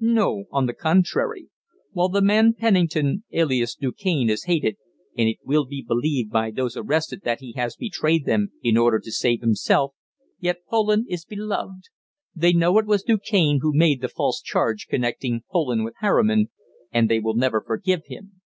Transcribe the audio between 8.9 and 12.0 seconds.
to save himself yet Poland is beloved.